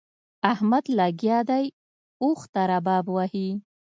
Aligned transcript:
احمد 0.51 0.85
لګيا 0.99 1.39
دی؛ 1.49 1.65
اوښ 2.23 2.39
ته 2.53 2.61
رباب 2.71 3.05
وهي. 3.15 3.49